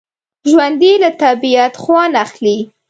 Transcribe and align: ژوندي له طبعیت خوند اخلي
ژوندي 0.49 0.93
له 1.03 1.09
طبعیت 1.23 1.73
خوند 1.81 2.13
اخلي 2.25 2.57